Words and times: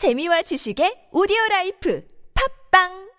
재미와 0.00 0.40
지식의 0.48 1.12
오디오 1.12 1.36
life. 1.50 2.00
팟빵 2.32 3.09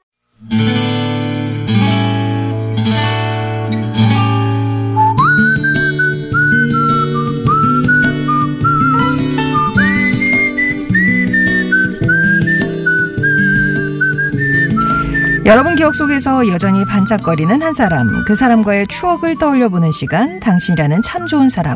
여러분 15.51 15.75
기억 15.75 15.95
속에서 15.95 16.47
여전히 16.47 16.85
반짝거리는 16.85 17.61
한 17.61 17.73
사람, 17.73 18.23
그 18.25 18.35
사람과의 18.35 18.87
추억을 18.87 19.37
떠올려보는 19.37 19.91
시간, 19.91 20.39
당신이라는 20.39 21.01
참 21.01 21.25
좋은 21.25 21.49
사람. 21.49 21.75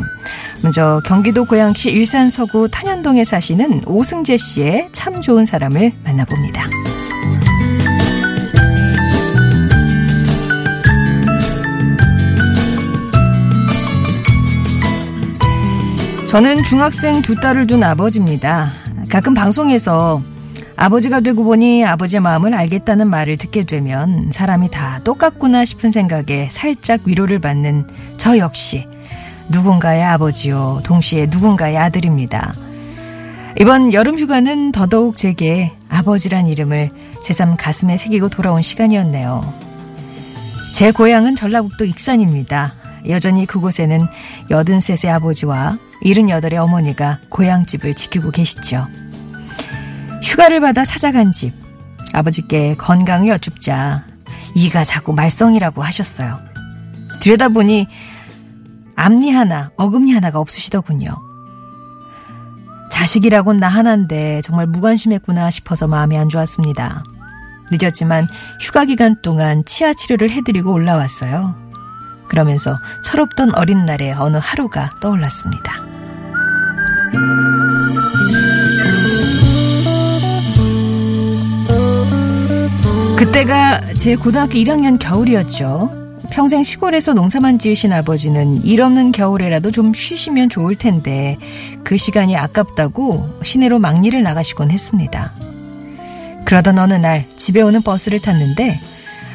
먼저 0.64 1.02
경기도 1.04 1.44
고양시 1.44 1.92
일산 1.92 2.30
서구 2.30 2.70
탄현동에 2.72 3.26
사시는 3.26 3.82
오승재 3.86 4.38
씨의 4.38 4.88
참 4.94 5.20
좋은 5.20 5.46
사람을 5.46 5.92
만나봅니다. 6.06 6.70
저는 16.30 16.64
중학생 16.64 17.22
두 17.22 17.36
딸을 17.36 17.68
둔 17.68 17.84
아버지입니다. 17.84 18.72
가끔 19.10 19.34
방송에서 19.34 20.22
아버지가 20.78 21.22
되고 21.22 21.44
보니 21.44 21.86
아버지의 21.86 22.20
마음을 22.20 22.54
알겠다는 22.54 23.10
말을 23.10 23.38
듣게 23.38 23.64
되면 23.64 24.32
사람이 24.32 24.72
다 24.72 25.00
똑같구나 25.04 25.64
싶은 25.64 25.92
생각에 25.92 26.50
살짝 26.52 27.02
위로를 27.06 27.40
받는 27.40 27.88
저 28.18 28.38
역시 28.38 28.86
누군가의 29.50 30.04
아버지요, 30.04 30.82
동시에 30.84 31.28
누군가의 31.28 31.78
아들입니다. 31.78 32.54
이번 33.58 33.94
여름 33.94 34.18
휴가는 34.20 34.72
더더욱 34.74 35.16
제게 35.16 35.72
아버지란 35.88 36.48
이름을 36.48 36.90
새삼 37.24 37.56
가슴에 37.56 37.96
새기고 37.96 38.30
돌아온 38.30 38.62
시간이었네요. 38.62 39.54
제 40.74 40.92
고향은 40.92 41.36
전라북도 41.36 41.86
익산입니다. 41.86 42.74
여전히 43.08 43.46
그곳에는 43.46 44.08
83세 44.50 45.08
아버지와 45.08 45.78
78의 46.04 46.56
어머니가 46.56 47.20
고향집을 47.30 47.96
지키고 47.96 48.32
계시죠. 48.32 48.88
휴가를 50.26 50.60
받아 50.60 50.84
찾아간 50.84 51.32
집. 51.32 51.54
아버지께 52.12 52.76
건강을 52.76 53.28
여쭙자 53.28 54.06
이가 54.56 54.84
자꾸 54.84 55.14
말썽이라고 55.14 55.84
하셨어요. 55.84 56.40
들여다보니 57.22 57.88
앞니 58.96 59.32
하나, 59.32 59.70
어금니 59.78 60.14
하나가 60.14 60.40
없으시더군요. 60.40 61.16
자식이라곤 62.92 63.58
나 63.58 63.68
하나인데 63.68 64.42
정말 64.42 64.68
무관심했구나 64.68 65.52
싶어서 65.52 65.88
마음이 65.88 66.18
안 66.18 66.30
좋았습니다. 66.30 67.04
늦었지만 67.72 68.28
휴가 68.62 68.86
기간 68.86 69.22
동안 69.22 69.64
치아 69.66 69.94
치료를 69.94 70.32
해드리고 70.32 70.72
올라왔어요. 70.72 71.56
그러면서 72.30 72.78
철없던 73.04 73.54
어린 73.56 73.86
날의 73.86 74.14
어느 74.14 74.38
하루가 74.42 74.92
떠올랐습니다. 75.02 75.74
그때가 83.26 83.82
제 83.96 84.16
고등학교 84.16 84.54
1학년 84.54 85.00
겨울이었죠. 85.00 86.20
평생 86.30 86.64
시골에서 86.64 87.14
농사만 87.14 87.58
지으신 87.58 87.92
아버지는 87.92 88.64
일 88.64 88.82
없는 88.82 89.12
겨울에라도 89.12 89.72
좀 89.72 89.96
쉬시면 89.96 90.50
좋을 90.50 90.76
텐데 90.76 91.38
그 91.84 91.98
시간이 91.98 92.38
아깝다고 92.38 93.40
시내로 93.44 93.80
막리를 93.80 94.22
나가시곤 94.22 94.70
했습니다. 94.70 95.34
그러던 96.46 96.78
어느 96.78 96.94
날 96.94 97.28
집에 97.36 97.62
오는 97.62 97.82
버스를 97.82 98.22
탔는데 98.22 98.80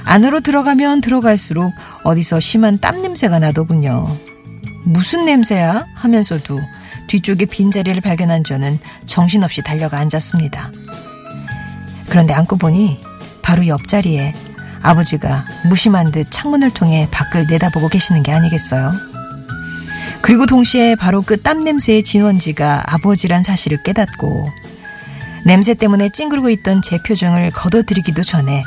안으로 0.04 0.40
들어가면 0.40 1.00
들어갈수록 1.00 1.72
어디서 2.04 2.38
심한 2.38 2.78
땀 2.78 3.02
냄새가 3.02 3.40
나더군요. 3.40 4.06
무슨 4.84 5.24
냄새야? 5.24 5.84
하면서도 5.94 6.60
뒤쪽에 7.08 7.44
빈자리를 7.44 8.00
발견한 8.00 8.44
저는 8.44 8.78
정신없이 9.06 9.62
달려가 9.64 9.98
앉았습니다. 9.98 10.70
그런데 12.08 12.32
앉고 12.32 12.56
보니 12.56 13.09
바로 13.50 13.66
옆자리에 13.66 14.32
아버지가 14.80 15.44
무심한 15.64 16.12
듯 16.12 16.28
창문을 16.30 16.72
통해 16.72 17.08
밖을 17.10 17.48
내다보고 17.50 17.88
계시는 17.88 18.22
게 18.22 18.30
아니겠어요? 18.30 18.92
그리고 20.22 20.46
동시에 20.46 20.94
바로 20.94 21.20
그 21.20 21.36
땀 21.42 21.64
냄새의 21.64 22.04
진원지가 22.04 22.84
아버지란 22.86 23.42
사실을 23.42 23.82
깨닫고 23.82 24.48
냄새 25.44 25.74
때문에 25.74 26.10
찡그리고 26.10 26.48
있던 26.50 26.80
제 26.80 26.98
표정을 27.02 27.50
거둬들이기도 27.50 28.22
전에 28.22 28.62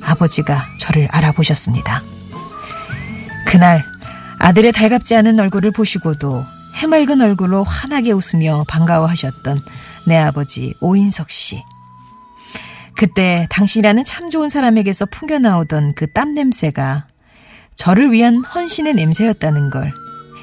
아버지가 0.00 0.64
저를 0.78 1.08
알아보셨습니다. 1.10 2.02
그날 3.46 3.84
아들의 4.38 4.72
달갑지 4.72 5.14
않은 5.14 5.38
얼굴을 5.40 5.72
보시고도 5.72 6.42
해맑은 6.76 7.20
얼굴로 7.20 7.64
환하게 7.64 8.12
웃으며 8.12 8.64
반가워하셨던 8.66 9.60
내 10.06 10.16
아버지 10.16 10.72
오인석 10.80 11.30
씨. 11.30 11.62
그때 13.02 13.48
당신이라는 13.50 14.04
참 14.04 14.30
좋은 14.30 14.48
사람에게서 14.48 15.06
풍겨나오던 15.06 15.94
그 15.94 16.06
땀 16.12 16.34
냄새가 16.34 17.08
저를 17.74 18.12
위한 18.12 18.36
헌신의 18.36 18.94
냄새였다는 18.94 19.70
걸 19.70 19.92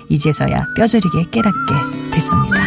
이제서야 0.09 0.65
뼈저리게 0.75 1.29
깨닫게 1.31 2.11
됐습니다. 2.11 2.59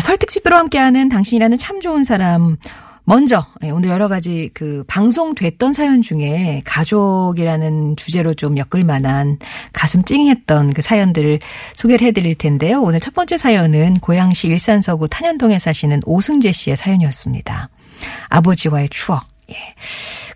자, 0.00 0.06
설특집으로 0.06 0.56
함께하는 0.56 1.10
당신이라는 1.10 1.58
참 1.58 1.80
좋은 1.80 2.04
사람. 2.04 2.56
먼저 3.04 3.44
예, 3.62 3.70
오늘 3.70 3.90
여러 3.90 4.08
가지 4.08 4.48
그 4.54 4.82
방송됐던 4.86 5.74
사연 5.74 6.00
중에 6.00 6.62
가족이라는 6.64 7.96
주제로 7.96 8.32
좀 8.32 8.56
엮을 8.56 8.84
만한 8.84 9.38
가슴 9.74 10.02
찡했던 10.02 10.72
그 10.72 10.80
사연들을 10.80 11.40
소개를 11.74 12.06
해드릴 12.06 12.34
텐데요. 12.36 12.80
오늘 12.80 12.98
첫 12.98 13.12
번째 13.12 13.36
사연은 13.36 13.94
고양시 13.94 14.48
일산서구 14.48 15.08
탄현동에 15.08 15.58
사시는 15.58 16.00
오승재 16.06 16.52
씨의 16.52 16.76
사연이었습니다. 16.76 17.68
아버지와의 18.30 18.88
추억. 18.88 19.26
예. 19.50 19.56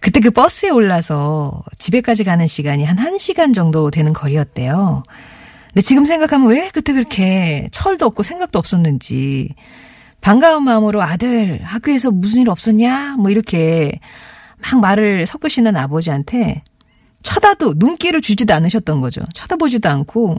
그때 0.01 0.21
그 0.21 0.31
버스에 0.31 0.69
올라서 0.69 1.63
집에까지 1.79 2.25
가는 2.25 2.47
시간이 2.47 2.85
한 2.85 2.97
1시간 2.97 3.55
정도 3.55 3.91
되는 3.91 4.13
거리였대요. 4.13 5.05
근데 5.75 5.83
지금 5.83 6.05
생각하면 6.05 6.49
왜 6.49 6.71
그때 6.73 6.93
그렇게 6.93 7.67
철도 7.73 8.07
없고 8.07 8.23
생각도 8.23 8.61
없었는지 8.61 9.55
반가운 10.21 10.63
마음으로 10.65 11.03
아들 11.03 11.61
학교에서 11.65 12.13
무슨 12.13 12.43
일 12.43 12.49
없었냐 12.49 13.17
뭐 13.19 13.31
이렇게 13.31 13.99
막 14.63 14.81
말을 14.81 15.27
섞으시는 15.27 15.77
아버지한테 15.77 16.63
쳐다도 17.23 17.75
눈길을 17.77 18.21
주지도 18.21 18.55
않으셨던 18.55 19.01
거죠. 19.01 19.23
쳐다보지도 19.35 19.89
않고 19.89 20.39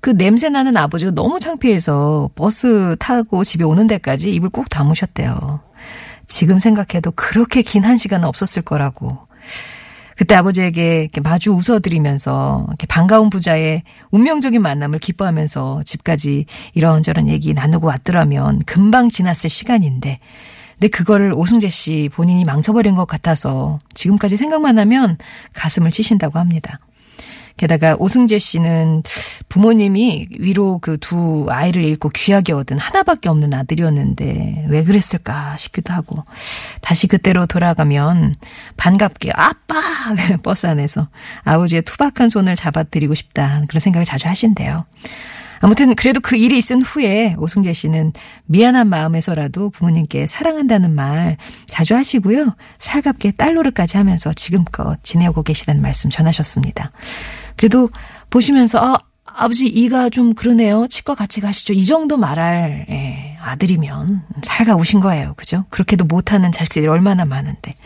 그 0.00 0.16
냄새 0.16 0.48
나는 0.48 0.76
아버지가 0.76 1.12
너무 1.12 1.38
창피해서 1.38 2.30
버스 2.34 2.96
타고 2.98 3.44
집에 3.44 3.64
오는 3.64 3.86
데까지 3.86 4.32
입을 4.34 4.48
꾹 4.50 4.68
다무셨대요. 4.68 5.60
지금 6.26 6.58
생각해도 6.58 7.12
그렇게 7.12 7.62
긴 7.62 7.84
한 7.84 7.96
시간은 7.96 8.26
없었을 8.26 8.62
거라고. 8.62 9.18
그때 10.22 10.36
아버지에게 10.36 11.00
이렇게 11.00 11.20
마주 11.20 11.50
웃어드리면서 11.50 12.66
이렇게 12.68 12.86
반가운 12.86 13.28
부자의 13.28 13.82
운명적인 14.12 14.62
만남을 14.62 15.00
기뻐하면서 15.00 15.82
집까지 15.84 16.46
이런저런 16.74 17.28
얘기 17.28 17.52
나누고 17.52 17.88
왔더라면 17.88 18.60
금방 18.64 19.08
지났을 19.08 19.50
시간인데 19.50 20.20
근데 20.74 20.88
그거를 20.88 21.32
오승재 21.32 21.70
씨 21.70 22.08
본인이 22.12 22.44
망쳐버린 22.44 22.94
것 22.94 23.04
같아서 23.04 23.80
지금까지 23.94 24.36
생각만 24.36 24.78
하면 24.78 25.18
가슴을 25.54 25.90
치신다고 25.90 26.38
합니다. 26.38 26.78
게다가 27.56 27.96
오승재 27.98 28.38
씨는 28.38 29.02
부모님이 29.48 30.28
위로 30.38 30.78
그 30.78 31.02
두 31.02 31.46
아이를 31.50 31.84
잃고 31.84 32.10
귀하게 32.10 32.52
얻은 32.52 32.78
하나밖에 32.78 33.28
없는 33.28 33.52
아들이었는데 33.52 34.66
왜 34.68 34.84
그랬을까 34.84 35.56
싶기도 35.56 35.92
하고 35.92 36.24
다시 36.80 37.08
그때로 37.08 37.46
돌아가면 37.46 38.36
반갑게 38.76 39.32
아빠 39.34 39.74
버스 40.42 40.66
안에서 40.66 41.08
아버지의 41.42 41.82
투박한 41.82 42.28
손을 42.28 42.54
잡아드리고 42.54 43.14
싶다 43.14 43.62
그런 43.68 43.80
생각을 43.80 44.04
자주 44.04 44.28
하신대요. 44.28 44.84
아무튼 45.58 45.94
그래도 45.94 46.20
그 46.20 46.36
일이 46.36 46.58
있은 46.58 46.82
후에 46.82 47.36
오승재 47.38 47.72
씨는 47.72 48.12
미안한 48.46 48.88
마음에서라도 48.88 49.70
부모님께 49.70 50.26
사랑한다는 50.26 50.92
말 50.92 51.36
자주 51.66 51.94
하시고요. 51.94 52.56
살갑게 52.78 53.32
딸 53.32 53.54
노릇까지 53.54 53.96
하면서 53.96 54.32
지금껏 54.32 54.98
지내고 55.04 55.44
계시다는 55.44 55.80
말씀 55.80 56.10
전하셨습니다. 56.10 56.90
그래도 57.62 57.90
보시면서 58.28 58.80
아, 58.80 58.98
아버지 59.24 59.68
이가 59.68 60.10
좀 60.10 60.34
그러네요. 60.34 60.88
치과 60.88 61.14
같이 61.14 61.40
가시죠. 61.40 61.74
이 61.74 61.86
정도 61.86 62.16
말할 62.16 62.86
예, 62.90 63.38
아들이면 63.40 64.24
살가우신 64.42 64.98
거예요. 64.98 65.34
그죠? 65.36 65.64
그렇게도 65.70 66.06
못하는 66.06 66.50
자식들이 66.50 66.88
얼마나 66.88 67.24
많은데. 67.24 67.76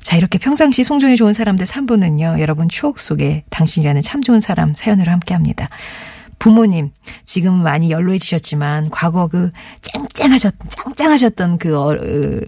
자, 0.00 0.16
이렇게 0.16 0.38
평상시 0.38 0.82
송정이 0.82 1.14
좋은 1.14 1.34
사람들 1.34 1.64
3부는요, 1.64 2.40
여러분 2.40 2.68
추억 2.68 2.98
속에 2.98 3.44
당신이라는 3.50 4.02
참 4.02 4.22
좋은 4.22 4.40
사람 4.40 4.74
사연으로 4.74 5.12
함께 5.12 5.34
합니다. 5.34 5.68
부모님, 6.40 6.90
지금 7.24 7.54
많이 7.54 7.92
연로해지셨지만, 7.92 8.90
과거 8.90 9.28
그 9.28 9.52
쨍쨍하셨, 9.82 10.52
짱짱하셨던 10.68 11.58
그, 11.58 11.78
어, 11.78 11.92
어, 11.92 12.40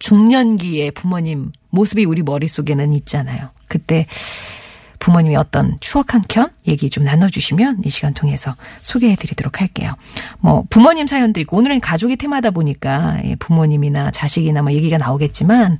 중년기의 0.00 0.90
부모님 0.90 1.52
모습이 1.70 2.04
우리 2.06 2.22
머릿속에는 2.22 2.92
있잖아요. 2.92 3.50
그때 3.68 4.06
부모님이 5.04 5.36
어떤 5.36 5.76
추억 5.80 6.14
한 6.14 6.22
켠 6.26 6.48
얘기 6.66 6.88
좀 6.88 7.04
나눠주시면 7.04 7.82
이 7.84 7.90
시간 7.90 8.14
통해서 8.14 8.56
소개해 8.80 9.16
드리도록 9.16 9.60
할게요. 9.60 9.92
뭐, 10.40 10.64
부모님 10.70 11.06
사연도 11.06 11.40
있고, 11.40 11.58
오늘은 11.58 11.80
가족이 11.80 12.16
테마다 12.16 12.50
보니까 12.50 13.18
예, 13.24 13.34
부모님이나 13.36 14.10
자식이나 14.10 14.62
뭐 14.62 14.72
얘기가 14.72 14.96
나오겠지만, 14.96 15.78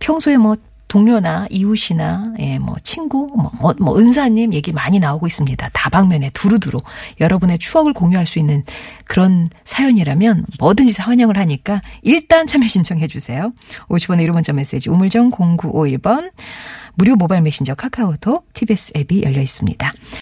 평소에 0.00 0.36
뭐 0.36 0.56
동료나 0.88 1.46
이웃이나 1.50 2.32
예, 2.38 2.58
뭐 2.58 2.76
친구, 2.82 3.28
뭐, 3.36 3.50
뭐, 3.60 3.74
뭐 3.78 3.98
은사님 3.98 4.52
얘기 4.54 4.72
많이 4.72 4.98
나오고 4.98 5.26
있습니다. 5.26 5.68
다방면에 5.72 6.30
두루두루 6.30 6.80
여러분의 7.20 7.58
추억을 7.58 7.92
공유할 7.92 8.26
수 8.26 8.38
있는 8.38 8.64
그런 9.04 9.46
사연이라면 9.64 10.46
뭐든지 10.58 11.00
환영을 11.00 11.36
하니까 11.36 11.80
일단 12.02 12.46
참여 12.46 12.66
신청해 12.68 13.06
주세요. 13.08 13.52
50원의 13.88 14.26
1호 14.26 14.32
문자 14.32 14.52
메시지 14.52 14.88
우물정 14.88 15.30
0951번 15.30 16.32
무료 16.94 17.14
모바일 17.14 17.42
메신저 17.42 17.74
카카오톡 17.74 18.52
TBS 18.54 18.92
앱이 18.96 19.22
열려 19.22 19.40
있습니다. 19.40 19.92